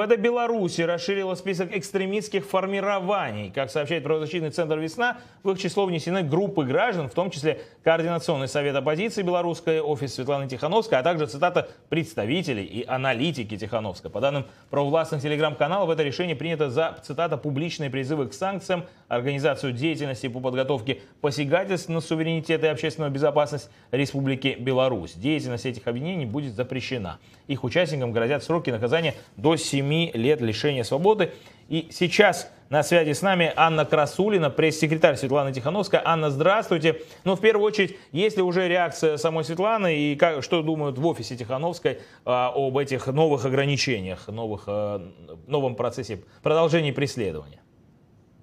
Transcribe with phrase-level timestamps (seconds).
[0.00, 3.50] МВД Беларуси расширила список экстремистских формирований.
[3.50, 8.46] Как сообщает правозащитный центр «Весна», в их число внесены группы граждан, в том числе Координационный
[8.46, 14.08] совет оппозиции белорусской, офис Светланы Тихановской, а также цитата представителей и аналитики Тихановской.
[14.08, 20.28] По данным правовластных телеграм-каналов, это решение принято за, цитата, публичные призывы к санкциям, организацию деятельности
[20.28, 25.14] по подготовке посягательств на суверенитет и общественную безопасность Республики Беларусь.
[25.14, 27.18] Деятельность этих объединений будет запрещена.
[27.48, 31.32] Их участникам грозят сроки наказания до 7 7 лет лишения свободы.
[31.68, 36.00] И сейчас на связи с нами Анна Красулина, пресс-секретарь Светланы Тихановской.
[36.04, 37.02] Анна, здравствуйте.
[37.24, 41.06] Ну, в первую очередь, есть ли уже реакция самой Светланы и как, что думают в
[41.06, 45.02] офисе Тихановской а, об этих новых ограничениях, новых, а,
[45.46, 47.60] новом процессе продолжения преследования?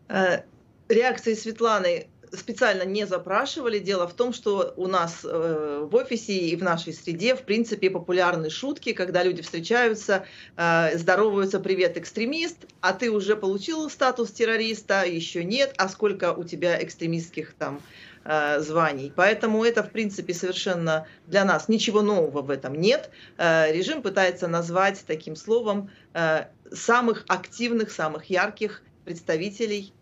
[0.07, 0.41] Э,
[0.89, 3.79] реакции Светланы специально не запрашивали.
[3.79, 7.89] Дело в том, что у нас э, в офисе и в нашей среде, в принципе,
[7.89, 10.25] популярны шутки, когда люди встречаются,
[10.57, 16.43] э, здороваются, привет, экстремист, а ты уже получил статус террориста, еще нет, а сколько у
[16.43, 17.81] тебя экстремистских там
[18.23, 19.11] э, званий.
[19.15, 23.09] Поэтому это, в принципе, совершенно для нас ничего нового в этом нет.
[23.37, 29.93] Э, режим пытается назвать таким словом э, самых активных, самых ярких представителей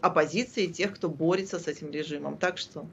[0.00, 2.36] оппозиции, тех, кто борется с этим режимом.
[2.38, 2.86] Так что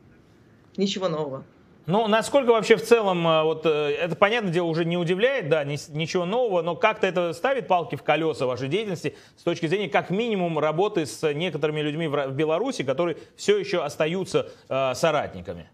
[0.77, 1.43] ничего нового.
[1.85, 5.65] Ну, насколько вообще в целом, э, вот э, это, понятное дело, уже не удивляет, да,
[5.65, 10.09] ничего нового, но как-то это ставит палки в колеса вашей деятельности с точки зрения, как
[10.09, 15.69] минимум, работы с некоторыми людьми в Беларуси, которые все еще остаются э, соратниками?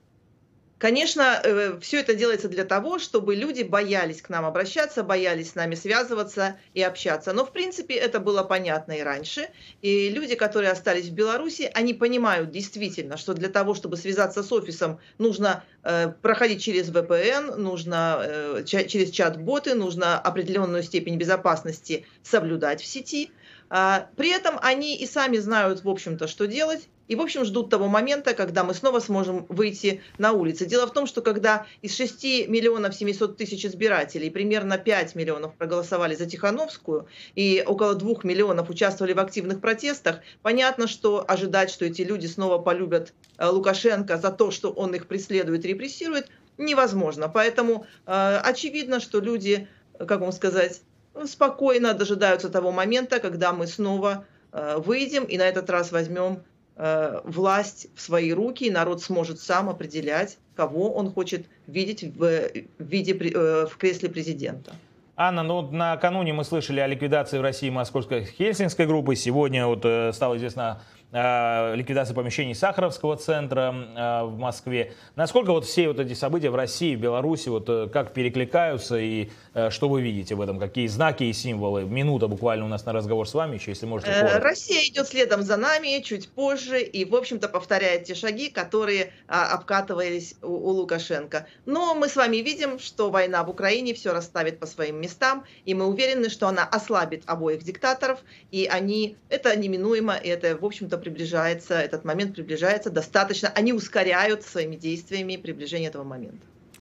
[0.79, 5.55] Конечно, э, все это делается для того, чтобы люди боялись к нам обращаться, боялись с
[5.55, 7.33] нами связываться и общаться.
[7.33, 9.49] Но, в принципе, это было понятно и раньше.
[9.81, 14.53] И люди, которые остались в Беларуси, они понимают действительно, что для того, чтобы связаться с
[14.53, 22.81] офисом, нужно э, проходить через VPN, нужно э, через чат-боты, нужно определенную степень безопасности соблюдать
[22.81, 23.31] в сети.
[23.69, 27.71] А, при этом они и сами знают, в общем-то, что делать, и, в общем, ждут
[27.71, 30.67] того момента, когда мы снова сможем выйти на улицы.
[30.67, 36.13] Дело в том, что когда из 6 миллионов 700 тысяч избирателей примерно 5 миллионов проголосовали
[36.13, 42.03] за Тихановскую и около 2 миллионов участвовали в активных протестах, понятно, что ожидать, что эти
[42.03, 46.29] люди снова полюбят э, Лукашенко за то, что он их преследует репрессирует,
[46.59, 47.27] невозможно.
[47.27, 50.81] Поэтому э, очевидно, что люди, как вам сказать,
[51.27, 56.43] спокойно дожидаются того момента, когда мы снова э, выйдем и на этот раз возьмем
[56.81, 62.51] Э, власть в свои руки, и народ сможет сам определять, кого он хочет видеть в,
[62.79, 64.71] виде э, в кресле президента.
[65.17, 69.17] Анна, ну накануне мы слышали о ликвидации в России московской хельсинской группы.
[69.17, 69.79] Сегодня вот
[70.15, 70.81] стало известно
[71.11, 74.93] Э, ликвидации помещений Сахаровского центра э, в Москве.
[75.15, 79.29] Насколько вот все вот эти события в России, в Беларуси, вот э, как перекликаются и
[79.71, 80.59] что вы видите в этом?
[80.59, 81.83] Какие знаки и символы?
[81.83, 84.13] Минута буквально у нас на разговор с вами еще, если можете.
[84.13, 84.39] Коротко.
[84.39, 89.53] Россия идет следом за нами чуть позже и, в общем-то, повторяет те шаги, которые а,
[89.53, 91.47] обкатывались у, у Лукашенко.
[91.65, 95.73] Но мы с вами видим, что война в Украине все расставит по своим местам, и
[95.73, 98.19] мы уверены, что она ослабит обоих диктаторов,
[98.51, 104.43] и они, это неминуемо, и это, в общем-то, приближается, этот момент приближается достаточно, они ускоряют
[104.43, 106.48] своими действиями приближение этого момента.